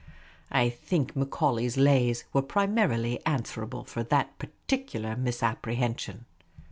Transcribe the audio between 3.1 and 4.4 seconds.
answerable for that